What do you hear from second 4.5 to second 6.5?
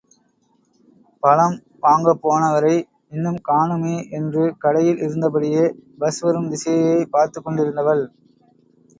கடையில் இருந்தபடியே, பஸ் வரும்